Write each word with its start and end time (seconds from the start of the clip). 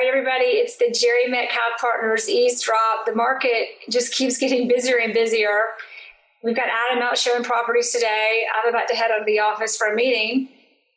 Right, 0.00 0.08
everybody, 0.08 0.44
it's 0.44 0.76
the 0.78 0.90
Jerry 0.98 1.28
Metcalf 1.28 1.78
Partners 1.78 2.26
eavesdrop. 2.26 3.04
The 3.04 3.14
market 3.14 3.68
just 3.90 4.14
keeps 4.14 4.38
getting 4.38 4.66
busier 4.66 4.96
and 4.98 5.12
busier. 5.12 5.64
We've 6.42 6.56
got 6.56 6.68
Adam 6.68 7.02
out 7.02 7.18
showing 7.18 7.42
properties 7.44 7.92
today. 7.92 8.44
I'm 8.54 8.70
about 8.70 8.88
to 8.88 8.94
head 8.94 9.10
out 9.10 9.20
of 9.20 9.26
the 9.26 9.40
office 9.40 9.76
for 9.76 9.88
a 9.88 9.94
meeting. 9.94 10.48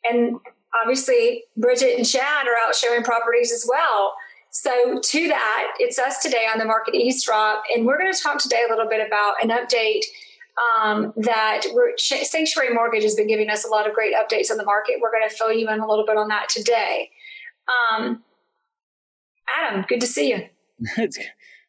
And 0.10 0.38
obviously, 0.82 1.44
Bridget 1.58 1.98
and 1.98 2.08
Chad 2.08 2.48
are 2.48 2.56
out 2.66 2.76
showing 2.76 3.04
properties 3.04 3.52
as 3.52 3.68
well. 3.70 4.14
So, 4.52 5.00
to 5.02 5.28
that, 5.28 5.74
it's 5.80 6.00
us 6.00 6.22
today 6.22 6.48
on 6.50 6.58
the 6.58 6.66
market 6.66 6.96
eavesdrop. 6.96 7.64
And 7.76 7.86
we're 7.86 7.98
going 7.98 8.14
to 8.14 8.18
talk 8.18 8.40
today 8.40 8.64
a 8.66 8.72
little 8.72 8.90
bit 8.90 9.06
about 9.06 9.34
an 9.44 9.50
update 9.50 10.04
um, 10.82 11.12
that 11.18 11.64
Sanctuary 11.98 12.74
Mortgage 12.74 13.04
has 13.04 13.16
been 13.16 13.28
giving 13.28 13.50
us 13.50 13.66
a 13.66 13.68
lot 13.68 13.86
of 13.86 13.94
great 13.94 14.14
updates 14.14 14.50
on 14.50 14.56
the 14.56 14.64
market. 14.64 15.00
We're 15.02 15.12
going 15.12 15.28
to 15.28 15.36
fill 15.36 15.52
you 15.52 15.68
in 15.68 15.82
a 15.82 15.88
little 15.90 16.06
bit 16.06 16.16
on 16.16 16.30
that 16.30 16.48
today. 16.48 17.10
Um, 17.92 18.24
Adam, 19.48 19.86
good 19.88 20.02
to 20.02 20.08
see 20.08 20.30
you. 20.30 20.46
it's 20.98 21.20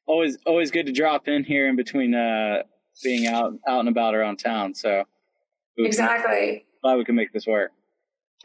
always 0.06 0.38
always 0.46 0.70
good 0.70 0.86
to 0.86 0.92
drop 0.92 1.28
in 1.28 1.44
here 1.44 1.68
in 1.68 1.76
between 1.76 2.14
uh, 2.14 2.62
being 3.02 3.26
out 3.26 3.54
out 3.66 3.80
and 3.80 3.88
about 3.88 4.14
around 4.14 4.38
town. 4.38 4.74
So 4.74 5.04
exactly, 5.76 6.64
glad 6.82 6.96
we 6.96 7.04
can 7.04 7.14
make 7.14 7.32
this 7.32 7.46
work. 7.46 7.72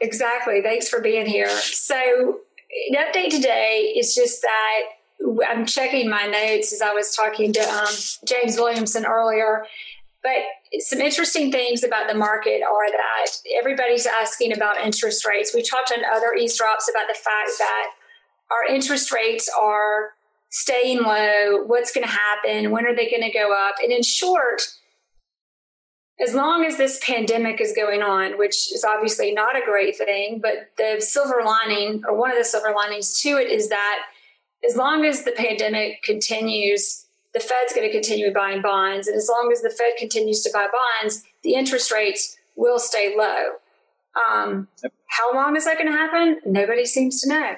Exactly. 0.00 0.62
Thanks 0.62 0.88
for 0.88 1.00
being 1.00 1.26
here. 1.26 1.48
So, 1.48 2.40
an 2.90 2.96
update 2.96 3.30
today 3.30 3.94
is 3.96 4.14
just 4.14 4.42
that 4.42 4.82
I'm 5.46 5.66
checking 5.66 6.08
my 6.08 6.26
notes 6.26 6.72
as 6.72 6.80
I 6.80 6.94
was 6.94 7.14
talking 7.14 7.52
to 7.52 7.60
um, 7.60 7.94
James 8.26 8.56
Williamson 8.56 9.04
earlier. 9.04 9.66
But 10.22 10.80
some 10.80 11.00
interesting 11.00 11.50
things 11.50 11.82
about 11.82 12.08
the 12.08 12.14
market 12.14 12.62
are 12.62 12.90
that 12.90 13.26
everybody's 13.58 14.06
asking 14.06 14.54
about 14.54 14.78
interest 14.78 15.26
rates. 15.26 15.54
We 15.54 15.62
talked 15.62 15.92
on 15.92 16.04
other 16.04 16.32
eavesdrops 16.38 16.88
about 16.90 17.08
the 17.08 17.14
fact 17.14 17.50
that 17.58 17.90
our 18.50 18.74
interest 18.74 19.12
rates 19.12 19.50
are 19.60 20.10
staying 20.50 21.02
low, 21.02 21.64
what's 21.64 21.92
going 21.92 22.06
to 22.06 22.12
happen, 22.12 22.70
when 22.70 22.86
are 22.86 22.94
they 22.94 23.08
going 23.08 23.22
to 23.22 23.30
go 23.30 23.52
up? 23.52 23.76
And 23.82 23.92
in 23.92 24.02
short, 24.02 24.62
as 26.20 26.34
long 26.34 26.64
as 26.64 26.76
this 26.76 27.00
pandemic 27.02 27.60
is 27.60 27.72
going 27.74 28.02
on, 28.02 28.36
which 28.36 28.72
is 28.72 28.84
obviously 28.84 29.32
not 29.32 29.56
a 29.56 29.64
great 29.64 29.96
thing, 29.96 30.40
but 30.42 30.70
the 30.76 30.96
silver 31.00 31.42
lining, 31.44 32.02
or 32.06 32.14
one 32.14 32.30
of 32.30 32.36
the 32.36 32.44
silver 32.44 32.74
linings 32.74 33.20
to 33.22 33.30
it, 33.38 33.48
is 33.50 33.68
that 33.68 34.06
as 34.68 34.76
long 34.76 35.04
as 35.04 35.24
the 35.24 35.32
pandemic 35.32 36.02
continues, 36.02 37.06
the 37.32 37.40
Fed's 37.40 37.72
going 37.72 37.86
to 37.86 37.92
continue 37.92 38.32
buying 38.32 38.60
bonds. 38.60 39.06
And 39.06 39.16
as 39.16 39.30
long 39.30 39.50
as 39.52 39.62
the 39.62 39.70
Fed 39.70 39.92
continues 39.98 40.42
to 40.42 40.50
buy 40.52 40.66
bonds, 40.66 41.22
the 41.42 41.54
interest 41.54 41.92
rates 41.92 42.36
will 42.56 42.78
stay 42.78 43.14
low. 43.16 43.52
Um. 44.28 44.68
How 45.10 45.34
long 45.34 45.56
is 45.56 45.64
that 45.64 45.76
going 45.76 45.90
to 45.90 45.92
happen? 45.92 46.40
Nobody 46.46 46.86
seems 46.86 47.20
to 47.22 47.28
know. 47.28 47.56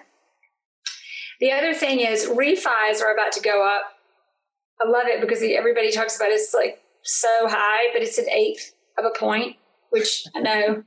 The 1.42 1.50
other 1.50 1.74
thing 1.74 1.98
is 1.98 2.26
refis 2.26 3.02
are 3.02 3.12
about 3.12 3.32
to 3.32 3.40
go 3.40 3.66
up. 3.66 3.82
I 4.80 4.88
love 4.88 5.08
it 5.08 5.20
because 5.20 5.42
everybody 5.42 5.90
talks 5.90 6.14
about 6.14 6.28
it's 6.28 6.54
like 6.54 6.80
so 7.02 7.28
high, 7.42 7.92
but 7.92 8.00
it's 8.00 8.16
an 8.16 8.30
eighth 8.30 8.72
of 8.96 9.04
a 9.04 9.18
point, 9.18 9.56
which 9.90 10.24
I 10.36 10.40
know, 10.40 10.84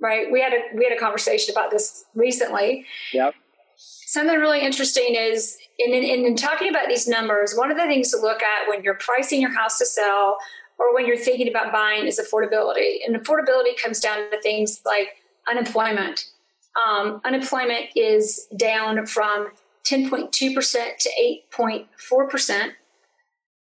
right? 0.00 0.26
We 0.32 0.40
had 0.40 0.52
a 0.52 0.76
we 0.76 0.82
had 0.82 0.92
a 0.92 0.98
conversation 0.98 1.54
about 1.54 1.70
this 1.70 2.04
recently. 2.16 2.86
Yep. 3.12 3.34
Something 3.76 4.36
really 4.40 4.62
interesting 4.62 5.14
is 5.14 5.56
in, 5.78 5.92
in, 5.94 6.26
in 6.26 6.34
talking 6.34 6.68
about 6.68 6.88
these 6.88 7.06
numbers, 7.06 7.54
one 7.54 7.70
of 7.70 7.76
the 7.76 7.84
things 7.84 8.10
to 8.10 8.16
look 8.16 8.42
at 8.42 8.68
when 8.68 8.82
you're 8.82 8.98
pricing 8.98 9.40
your 9.40 9.54
house 9.54 9.78
to 9.78 9.86
sell 9.86 10.38
or 10.76 10.92
when 10.92 11.06
you're 11.06 11.16
thinking 11.16 11.46
about 11.46 11.72
buying 11.72 12.08
is 12.08 12.20
affordability. 12.20 12.96
And 13.06 13.14
affordability 13.14 13.80
comes 13.80 14.00
down 14.00 14.28
to 14.32 14.42
things 14.42 14.80
like 14.84 15.08
unemployment 15.48 16.24
um, 16.88 17.20
unemployment 17.24 17.86
is 17.94 18.46
down 18.56 19.06
from 19.06 19.48
10.2% 19.84 20.30
to 20.30 21.10
8.4%. 21.58 22.72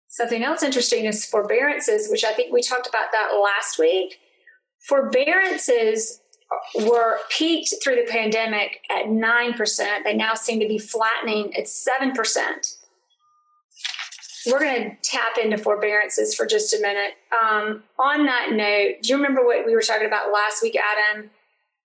Something 0.09 0.43
else 0.43 0.63
interesting 0.63 1.05
is 1.05 1.25
forbearances, 1.25 2.09
which 2.09 2.23
I 2.23 2.33
think 2.33 2.51
we 2.51 2.61
talked 2.61 2.87
about 2.87 3.11
that 3.11 3.39
last 3.41 3.77
week. 3.77 4.19
Forbearances 4.79 6.21
were 6.85 7.19
peaked 7.29 7.73
through 7.83 7.95
the 7.95 8.07
pandemic 8.09 8.79
at 8.89 9.05
9%. 9.05 10.03
They 10.03 10.13
now 10.15 10.33
seem 10.33 10.59
to 10.59 10.67
be 10.67 10.77
flattening 10.77 11.55
at 11.55 11.65
7%. 11.65 12.13
We're 14.47 14.59
going 14.59 14.91
to 14.91 14.97
tap 15.03 15.37
into 15.43 15.57
forbearances 15.57 16.33
for 16.33 16.45
just 16.45 16.73
a 16.73 16.79
minute. 16.81 17.15
Um, 17.43 17.83
on 17.99 18.25
that 18.27 18.51
note, 18.53 19.01
do 19.01 19.09
you 19.09 19.17
remember 19.17 19.45
what 19.45 19.65
we 19.65 19.75
were 19.75 19.81
talking 19.81 20.07
about 20.07 20.31
last 20.31 20.63
week, 20.63 20.77
Adam? 20.77 21.29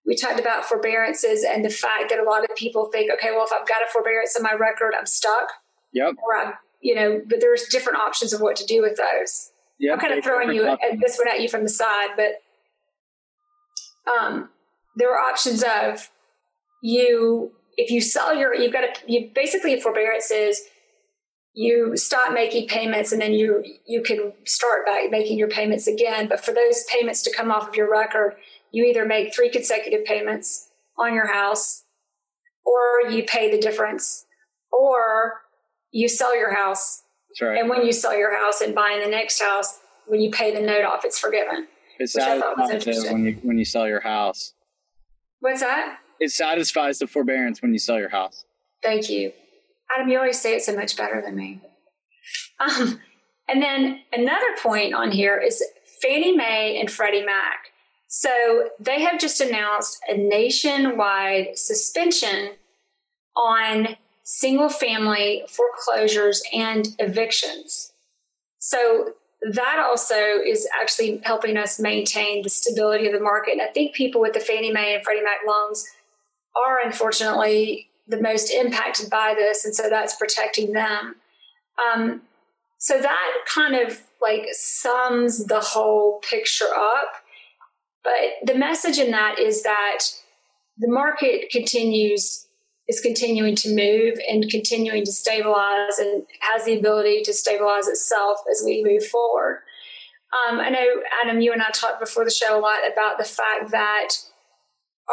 We 0.06 0.16
talked 0.16 0.40
about 0.40 0.64
forbearances 0.64 1.44
and 1.44 1.64
the 1.64 1.70
fact 1.70 2.10
that 2.10 2.18
a 2.18 2.24
lot 2.24 2.44
of 2.44 2.56
people 2.56 2.86
think, 2.92 3.10
okay, 3.12 3.30
well, 3.30 3.44
if 3.44 3.52
I've 3.52 3.68
got 3.68 3.82
a 3.82 3.90
forbearance 3.92 4.36
on 4.36 4.42
my 4.42 4.52
record, 4.52 4.94
I'm 4.98 5.06
stuck. 5.06 5.52
Yep. 5.92 6.14
Or 6.22 6.36
I'm, 6.36 6.54
you 6.80 6.94
know, 6.94 7.20
but 7.28 7.40
there's 7.40 7.66
different 7.66 7.98
options 7.98 8.32
of 8.32 8.40
what 8.40 8.56
to 8.56 8.66
do 8.66 8.82
with 8.82 8.96
those. 8.96 9.52
Yep. 9.78 9.94
I'm 9.94 10.00
kind 10.00 10.18
of 10.18 10.24
throwing 10.24 10.52
you 10.52 10.66
at 10.66 11.00
this 11.00 11.18
one 11.18 11.28
at 11.28 11.40
you 11.40 11.48
from 11.48 11.62
the 11.62 11.68
side, 11.68 12.10
but 12.16 12.42
um, 14.10 14.48
there 14.96 15.12
are 15.12 15.18
options 15.18 15.62
of 15.62 16.10
you 16.82 17.52
if 17.76 17.90
you 17.90 18.00
sell 18.00 18.34
your 18.34 18.54
you've 18.54 18.72
got 18.72 18.84
a 18.84 18.92
you 19.06 19.30
basically 19.34 19.80
forbearances 19.80 20.60
you 21.54 21.96
stop 21.96 22.32
making 22.32 22.66
payments 22.66 23.12
and 23.12 23.20
then 23.20 23.32
you 23.32 23.64
you 23.86 24.02
can 24.02 24.32
start 24.44 24.84
back 24.84 25.10
making 25.10 25.38
your 25.38 25.48
payments 25.48 25.86
again 25.86 26.28
but 26.28 26.44
for 26.44 26.52
those 26.52 26.84
payments 26.84 27.22
to 27.22 27.32
come 27.32 27.50
off 27.50 27.68
of 27.68 27.76
your 27.76 27.90
record 27.90 28.34
you 28.72 28.84
either 28.84 29.06
make 29.06 29.34
three 29.34 29.50
consecutive 29.50 30.04
payments 30.04 30.70
on 30.98 31.14
your 31.14 31.32
house 31.32 31.84
or 32.64 33.10
you 33.10 33.22
pay 33.22 33.50
the 33.50 33.60
difference 33.60 34.24
or 34.72 35.42
you 35.90 36.08
sell 36.08 36.36
your 36.36 36.54
house. 36.54 37.02
Right. 37.40 37.58
And 37.58 37.68
when 37.68 37.84
you 37.86 37.92
sell 37.92 38.16
your 38.16 38.36
house 38.36 38.60
and 38.60 38.74
buy 38.74 38.92
in 38.92 39.00
the 39.00 39.10
next 39.14 39.40
house, 39.40 39.78
when 40.06 40.20
you 40.20 40.30
pay 40.30 40.54
the 40.54 40.60
note 40.60 40.84
off, 40.84 41.04
it's 41.04 41.18
forgiven. 41.18 41.68
It's 41.98 42.14
satisfies 42.14 43.10
when 43.10 43.24
you 43.24 43.38
when 43.42 43.58
you 43.58 43.64
sell 43.64 43.86
your 43.86 44.00
house. 44.00 44.54
What's 45.40 45.60
that? 45.60 45.98
It 46.18 46.30
satisfies 46.30 46.98
the 46.98 47.06
forbearance 47.06 47.62
when 47.62 47.72
you 47.72 47.78
sell 47.78 47.98
your 47.98 48.08
house. 48.08 48.44
Thank 48.82 49.08
you, 49.08 49.32
Adam. 49.94 50.08
You 50.08 50.18
always 50.18 50.40
say 50.40 50.56
it 50.56 50.62
so 50.62 50.74
much 50.74 50.96
better 50.96 51.22
than 51.24 51.36
me. 51.36 51.60
Um, 52.60 53.00
and 53.48 53.62
then 53.62 54.00
another 54.12 54.56
point 54.62 54.94
on 54.94 55.10
here 55.10 55.38
is 55.38 55.62
Fannie 56.00 56.36
Mae 56.36 56.78
and 56.80 56.90
Freddie 56.90 57.24
Mac. 57.24 57.71
So 58.14 58.68
they 58.78 59.00
have 59.00 59.18
just 59.18 59.40
announced 59.40 59.98
a 60.06 60.14
nationwide 60.14 61.56
suspension 61.56 62.50
on 63.34 63.96
single 64.22 64.68
family 64.68 65.44
foreclosures 65.48 66.42
and 66.52 66.88
evictions. 66.98 67.94
So 68.58 69.14
that 69.40 69.78
also 69.82 70.14
is 70.14 70.68
actually 70.78 71.22
helping 71.24 71.56
us 71.56 71.80
maintain 71.80 72.42
the 72.42 72.50
stability 72.50 73.06
of 73.06 73.14
the 73.14 73.20
market. 73.20 73.52
And 73.52 73.62
I 73.62 73.68
think 73.68 73.94
people 73.94 74.20
with 74.20 74.34
the 74.34 74.40
Fannie 74.40 74.70
Mae 74.70 74.94
and 74.94 75.02
Freddie 75.02 75.22
Mac 75.22 75.38
loans 75.48 75.86
are 76.54 76.84
unfortunately 76.84 77.88
the 78.06 78.20
most 78.20 78.50
impacted 78.50 79.08
by 79.08 79.34
this, 79.34 79.64
and 79.64 79.74
so 79.74 79.88
that's 79.88 80.16
protecting 80.16 80.74
them. 80.74 81.16
Um, 81.80 82.20
so 82.76 83.00
that 83.00 83.32
kind 83.46 83.74
of 83.74 84.02
like 84.20 84.48
sums 84.52 85.46
the 85.46 85.60
whole 85.60 86.20
picture 86.28 86.74
up. 86.76 87.21
But 88.04 88.46
the 88.52 88.58
message 88.58 88.98
in 88.98 89.10
that 89.12 89.38
is 89.38 89.62
that 89.62 90.00
the 90.78 90.88
market 90.88 91.50
continues 91.50 92.46
is 92.88 93.00
continuing 93.00 93.54
to 93.54 93.68
move 93.68 94.18
and 94.28 94.50
continuing 94.50 95.04
to 95.04 95.12
stabilize 95.12 95.98
and 95.98 96.24
has 96.40 96.64
the 96.64 96.76
ability 96.76 97.22
to 97.22 97.32
stabilize 97.32 97.86
itself 97.86 98.38
as 98.50 98.62
we 98.64 98.84
move 98.84 99.06
forward. 99.06 99.62
Um, 100.48 100.58
I 100.58 100.70
know, 100.70 100.86
Adam, 101.22 101.40
you 101.40 101.52
and 101.52 101.62
I 101.62 101.70
talked 101.70 102.00
before 102.00 102.24
the 102.24 102.30
show 102.30 102.58
a 102.58 102.60
lot 102.60 102.78
about 102.90 103.18
the 103.18 103.24
fact 103.24 103.70
that 103.70 104.08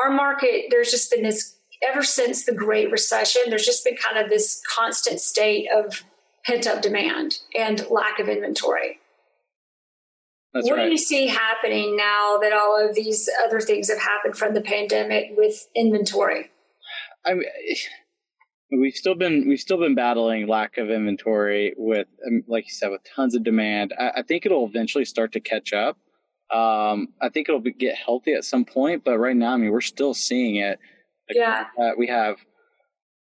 our 0.02 0.12
market, 0.12 0.66
there's 0.70 0.92
just 0.92 1.12
been 1.12 1.24
this, 1.24 1.58
ever 1.88 2.04
since 2.04 2.46
the 2.46 2.54
Great 2.54 2.92
Recession, 2.92 3.44
there's 3.50 3.66
just 3.66 3.84
been 3.84 3.98
kind 3.98 4.18
of 4.18 4.30
this 4.30 4.62
constant 4.68 5.20
state 5.20 5.68
of 5.76 6.04
pent 6.46 6.66
up 6.66 6.82
demand 6.82 7.40
and 7.56 7.86
lack 7.90 8.20
of 8.20 8.30
inventory. 8.30 8.99
That's 10.54 10.68
what 10.68 10.78
right. 10.78 10.86
do 10.86 10.92
you 10.92 10.98
see 10.98 11.28
happening 11.28 11.96
now 11.96 12.40
that 12.42 12.54
all 12.54 12.78
of 12.84 12.96
these 12.96 13.30
other 13.46 13.60
things 13.60 13.90
have 13.90 14.00
happened 14.00 14.36
from 14.36 14.56
the 14.56 14.62
pandemic 14.62 15.32
with 15.38 15.68
inventory? 15.76 16.50
I 17.26 17.36
mean, 17.36 17.44
we've 18.72 18.96
still 18.96 19.16
been 19.16 19.48
we've 19.48 19.60
still 19.60 19.78
been 19.78 19.96
battling 19.96 20.48
lack 20.48 20.78
of 20.78 20.90
inventory 20.90 21.74
with, 21.78 22.08
um, 22.26 22.44
like 22.48 22.66
you 22.66 22.72
said, 22.72 22.90
with 22.90 23.02
tons 23.16 23.36
of 23.36 23.44
demand. 23.44 23.94
I, 24.00 24.12
I 24.18 24.22
think 24.24 24.46
it'll 24.46 24.66
eventually 24.66 25.06
start 25.06 25.34
to 25.34 25.40
catch 25.40 25.72
up. 25.74 25.98
Um, 26.52 27.10
I 27.22 27.30
think 27.30 27.48
it'll 27.48 27.62
be, 27.62 27.72
get 27.72 27.96
healthy 27.96 28.34
at 28.34 28.44
some 28.44 28.66
point, 28.66 29.04
but 29.06 29.20
right 29.20 29.36
now, 29.36 29.54
I 29.54 29.58
mean, 29.58 29.70
we're 29.72 29.82
still 29.82 30.16
seeing 30.16 30.56
it. 30.56 30.80
Yeah, 31.30 31.68
uh, 31.80 31.92
we 31.96 32.08
have 32.08 32.38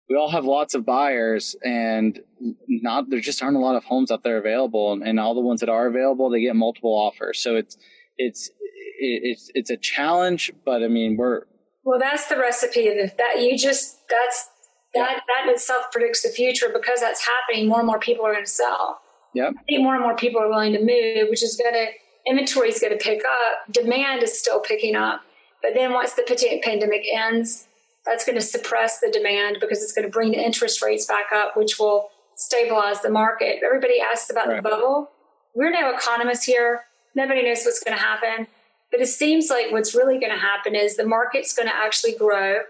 we 0.08 0.16
all 0.16 0.30
have 0.30 0.44
lots 0.44 0.74
of 0.74 0.86
buyers, 0.86 1.56
and 1.64 2.20
not 2.68 3.10
there 3.10 3.20
just 3.20 3.42
aren't 3.42 3.56
a 3.56 3.60
lot 3.60 3.76
of 3.76 3.84
homes 3.84 4.10
out 4.10 4.22
there 4.22 4.38
available, 4.38 4.92
and, 4.92 5.02
and 5.02 5.18
all 5.18 5.34
the 5.34 5.40
ones 5.40 5.60
that 5.60 5.68
are 5.68 5.86
available, 5.86 6.30
they 6.30 6.42
get 6.42 6.54
multiple 6.54 6.92
offers. 6.92 7.40
So 7.40 7.56
it's 7.56 7.76
it's 8.16 8.50
it's 8.98 9.50
it's 9.54 9.70
a 9.70 9.76
challenge, 9.76 10.52
but 10.64 10.82
I 10.82 10.88
mean, 10.88 11.16
we're 11.16 11.42
well. 11.84 11.98
That's 11.98 12.28
the 12.28 12.38
recipe 12.38 12.88
of. 12.88 13.16
That 13.16 13.40
you 13.40 13.58
just 13.58 14.08
that's 14.08 14.48
that 14.94 15.22
that 15.26 15.50
itself 15.52 15.86
predicts 15.90 16.22
the 16.22 16.28
future 16.28 16.68
because 16.72 17.00
that's 17.00 17.26
happening. 17.26 17.68
More 17.68 17.78
and 17.78 17.86
more 17.86 17.98
people 17.98 18.24
are 18.26 18.32
going 18.32 18.44
to 18.44 18.50
sell. 18.50 19.00
yeah 19.34 19.48
I 19.48 19.62
think 19.68 19.82
more 19.82 19.94
and 19.94 20.02
more 20.02 20.16
people 20.16 20.40
are 20.40 20.48
willing 20.48 20.72
to 20.74 20.80
move, 20.80 21.28
which 21.30 21.42
is 21.42 21.60
going 21.60 21.74
to 21.74 21.86
inventory 22.30 22.68
is 22.68 22.78
going 22.78 22.96
to 22.96 23.02
pick 23.02 23.22
up. 23.24 23.72
Demand 23.72 24.22
is 24.22 24.38
still 24.38 24.60
picking 24.60 24.94
up, 24.94 25.22
but 25.62 25.72
then 25.74 25.92
once 25.92 26.14
the 26.14 26.22
pandemic 26.62 27.02
ends, 27.12 27.66
that's 28.06 28.24
going 28.24 28.36
to 28.36 28.42
suppress 28.42 29.00
the 29.00 29.10
demand 29.10 29.58
because 29.60 29.82
it's 29.82 29.92
going 29.92 30.06
to 30.06 30.10
bring 30.10 30.30
the 30.30 30.42
interest 30.42 30.80
rates 30.82 31.06
back 31.06 31.26
up, 31.34 31.56
which 31.56 31.78
will 31.78 32.08
stabilize 32.36 33.02
the 33.02 33.10
market. 33.10 33.60
Everybody 33.64 34.00
asks 34.00 34.30
about 34.30 34.48
right. 34.48 34.62
the 34.62 34.68
bubble. 34.68 35.10
We're 35.54 35.70
no 35.70 35.94
economists 35.94 36.44
here. 36.44 36.84
Nobody 37.14 37.42
knows 37.42 37.64
what's 37.64 37.82
going 37.82 37.96
to 37.96 38.02
happen. 38.02 38.46
But 38.90 39.00
it 39.00 39.08
seems 39.08 39.50
like 39.50 39.72
what's 39.72 39.94
really 39.94 40.20
going 40.20 40.32
to 40.32 40.38
happen 40.38 40.74
is 40.74 40.96
the 40.96 41.06
market's 41.06 41.54
going 41.54 41.68
to 41.68 41.74
actually 41.74 42.14
grow 42.14 42.60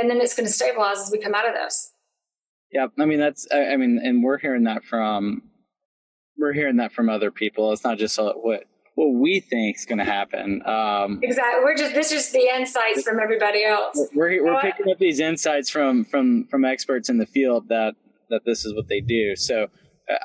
and 0.00 0.10
then 0.10 0.20
it's 0.20 0.34
going 0.34 0.46
to 0.46 0.52
stabilize 0.52 0.98
as 1.00 1.10
we 1.12 1.18
come 1.18 1.34
out 1.34 1.46
of 1.46 1.54
this. 1.54 1.92
Yeah, 2.72 2.86
I 2.98 3.04
mean 3.04 3.18
that's 3.18 3.48
I 3.52 3.76
mean, 3.76 4.00
and 4.02 4.22
we're 4.22 4.38
hearing 4.38 4.64
that 4.64 4.84
from 4.84 5.42
we're 6.38 6.52
hearing 6.52 6.76
that 6.76 6.92
from 6.92 7.10
other 7.10 7.30
people. 7.30 7.72
It's 7.72 7.84
not 7.84 7.98
just 7.98 8.18
uh, 8.18 8.32
what 8.34 8.64
what 9.00 9.18
we 9.18 9.40
think 9.40 9.78
is 9.78 9.86
going 9.86 9.98
to 9.98 10.04
happen. 10.04 10.60
Um, 10.66 11.20
exactly. 11.22 11.64
We're 11.64 11.74
just 11.74 11.94
this 11.94 12.12
is 12.12 12.32
the 12.32 12.50
insights 12.54 13.02
from 13.02 13.18
everybody 13.18 13.64
else. 13.64 13.98
We're 14.14 14.44
we're 14.44 14.60
picking 14.60 14.90
up 14.92 14.98
these 14.98 15.20
insights 15.20 15.70
from 15.70 16.04
from 16.04 16.46
from 16.48 16.66
experts 16.66 17.08
in 17.08 17.16
the 17.16 17.24
field 17.24 17.68
that 17.68 17.94
that 18.28 18.42
this 18.44 18.66
is 18.66 18.74
what 18.74 18.88
they 18.88 19.00
do. 19.00 19.36
So 19.36 19.68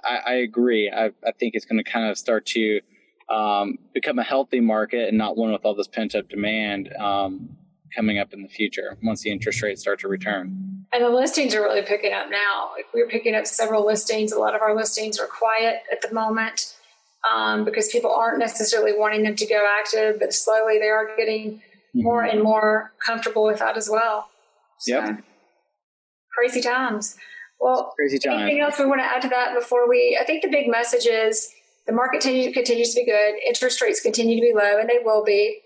I, 0.04 0.18
I 0.26 0.34
agree. 0.34 0.92
I, 0.94 1.06
I 1.26 1.32
think 1.40 1.56
it's 1.56 1.66
going 1.66 1.82
to 1.82 1.90
kind 1.90 2.10
of 2.10 2.18
start 2.18 2.46
to 2.48 2.82
um, 3.30 3.78
become 3.94 4.20
a 4.20 4.24
healthy 4.24 4.60
market 4.60 5.08
and 5.08 5.18
not 5.18 5.38
one 5.38 5.54
with 5.54 5.64
all 5.64 5.74
this 5.74 5.88
pent 5.88 6.14
up 6.14 6.28
demand. 6.28 6.94
Um, 7.00 7.58
coming 7.96 8.20
up 8.20 8.34
in 8.34 8.42
the 8.42 8.50
future 8.50 8.98
once 9.04 9.22
the 9.22 9.32
interest 9.32 9.62
rates 9.62 9.80
start 9.80 9.98
to 10.02 10.10
return. 10.10 10.86
And 10.92 11.02
the 11.02 11.10
listings 11.10 11.56
are 11.56 11.62
really 11.62 11.82
picking 11.82 12.12
up 12.12 12.30
now. 12.30 12.72
We're 12.94 13.08
picking 13.08 13.36
up 13.36 13.46
several 13.46 13.86
listings. 13.86 14.34
A 14.34 14.40
lot 14.40 14.54
of 14.54 14.62
our 14.62 14.76
listings 14.76 15.18
are 15.18 15.28
quiet 15.28 15.84
at 15.90 16.02
the 16.02 16.14
moment 16.14 16.76
um, 17.34 17.66
because 17.66 17.88
people 17.88 18.12
aren't 18.12 18.40
necessarily 18.40 18.94
wanting 18.96 19.24
them 19.24 19.36
to 19.36 19.46
go 19.46 19.68
active, 19.80 20.20
but 20.20 20.34
slowly 20.34 20.78
they 20.80 20.90
are 20.90 21.16
getting 21.18 21.54
mm-hmm. 21.54 22.04
more 22.04 22.24
and 22.24 22.42
more 22.42 22.94
comfortable 23.06 23.44
with 23.44 23.60
that 23.60 23.78
as 23.78 23.90
well. 23.90 24.30
So, 24.80 24.94
yep. 24.94 25.24
Crazy 26.38 26.62
times. 26.62 27.16
Well, 27.60 27.94
crazy 27.96 28.20
times. 28.20 28.42
Anything 28.42 28.62
else 28.62 28.78
we 28.78 28.86
want 28.86 29.00
to 29.00 29.06
add 29.06 29.22
to 29.22 29.30
that 29.30 29.56
before 29.58 29.90
we? 29.90 30.18
I 30.20 30.26
think 30.26 30.44
the 30.44 30.50
big 30.50 30.70
message 30.70 31.06
is 31.06 31.50
the 31.88 31.94
market 31.94 32.22
continues 32.22 32.94
to 32.94 33.02
be 33.02 33.06
good. 33.06 33.36
Interest 33.48 33.82
rates 33.82 34.02
continue 34.02 34.36
to 34.36 34.42
be 34.42 34.54
low, 34.54 34.78
and 34.78 34.90
they 34.90 35.00
will 35.04 35.24
be. 35.24 35.62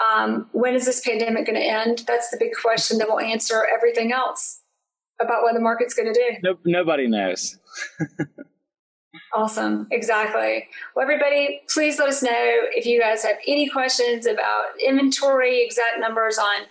Um, 0.00 0.48
when 0.52 0.74
is 0.74 0.86
this 0.86 1.00
pandemic 1.00 1.44
going 1.44 1.60
to 1.60 1.64
end? 1.64 2.04
That's 2.06 2.30
the 2.30 2.38
big 2.38 2.52
question 2.60 2.96
that 2.98 3.08
will 3.08 3.20
answer 3.20 3.62
everything 3.74 4.12
else 4.12 4.60
about 5.20 5.42
what 5.42 5.52
the 5.52 5.60
market's 5.60 5.92
going 5.92 6.10
to 6.10 6.18
do. 6.18 6.38
No, 6.42 6.58
nobody 6.64 7.06
knows. 7.06 7.58
awesome. 9.34 9.86
Exactly. 9.90 10.68
Well, 10.94 11.02
everybody, 11.02 11.62
please 11.72 11.98
let 11.98 12.08
us 12.08 12.22
know 12.22 12.30
if 12.32 12.86
you 12.86 13.00
guys 13.00 13.22
have 13.24 13.36
any 13.46 13.68
questions 13.68 14.26
about 14.26 14.64
inventory, 14.84 15.62
exact 15.64 15.98
numbers 15.98 16.38
on 16.38 16.66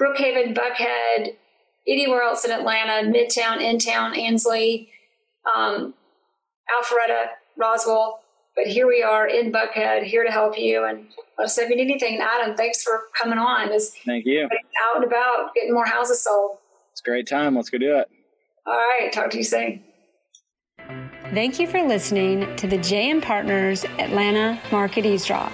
Brookhaven, 0.00 0.56
Buckhead, 0.56 1.36
anywhere 1.86 2.22
else 2.22 2.44
in 2.44 2.50
Atlanta, 2.50 3.08
Midtown, 3.08 3.60
Intown, 3.60 4.18
Ansley, 4.18 4.90
um, 5.54 5.94
Alpharetta, 6.70 7.26
Roswell. 7.56 8.20
But 8.56 8.66
here 8.66 8.86
we 8.86 9.02
are 9.02 9.28
in 9.28 9.52
Buckhead, 9.52 10.02
here 10.02 10.24
to 10.24 10.30
help 10.30 10.58
you 10.58 10.84
and 10.84 11.06
let 11.38 11.46
us 11.46 11.56
know 11.56 11.64
if 11.64 11.70
you 11.70 11.76
need 11.76 11.90
anything. 11.90 12.14
And 12.14 12.22
Adam, 12.22 12.56
thanks 12.56 12.82
for 12.82 13.04
coming 13.20 13.38
on. 13.38 13.72
Is 13.72 13.94
Thank 14.04 14.26
you. 14.26 14.44
Out 14.44 14.96
and 14.96 15.04
about, 15.04 15.54
getting 15.54 15.72
more 15.72 15.86
houses 15.86 16.22
sold. 16.22 16.58
It's 16.92 17.00
a 17.00 17.08
great 17.08 17.28
time. 17.28 17.54
Let's 17.54 17.70
go 17.70 17.78
do 17.78 17.96
it. 17.96 18.08
All 18.66 18.74
right. 18.74 19.12
Talk 19.12 19.30
to 19.30 19.38
you 19.38 19.44
soon. 19.44 19.84
Thank 21.32 21.60
you 21.60 21.68
for 21.68 21.80
listening 21.84 22.56
to 22.56 22.66
the 22.66 22.76
JM 22.76 23.22
Partners 23.22 23.84
Atlanta 24.00 24.60
Market 24.72 25.06
Eavesdrop. 25.06 25.52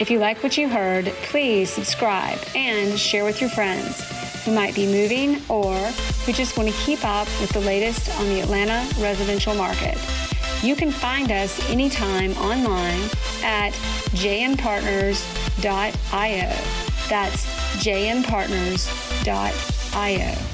If 0.00 0.10
you 0.10 0.18
like 0.18 0.42
what 0.42 0.58
you 0.58 0.68
heard, 0.68 1.04
please 1.22 1.70
subscribe 1.70 2.40
and 2.56 2.98
share 2.98 3.24
with 3.24 3.40
your 3.40 3.50
friends 3.50 4.02
who 4.44 4.52
might 4.52 4.74
be 4.74 4.86
moving 4.86 5.40
or 5.48 5.76
who 5.76 6.32
just 6.32 6.56
want 6.56 6.68
to 6.68 6.74
keep 6.78 7.04
up 7.04 7.28
with 7.40 7.50
the 7.50 7.60
latest 7.60 8.10
on 8.18 8.28
the 8.28 8.40
Atlanta 8.40 8.84
residential 9.00 9.54
market. 9.54 9.96
You 10.64 10.74
can 10.74 10.90
find 10.90 11.30
us 11.30 11.64
anytime 11.70 12.32
online 12.32 13.08
at 13.44 13.70
jmpartners.io. 14.14 16.56
That's 17.08 17.46
jmpartners.io. 17.84 20.53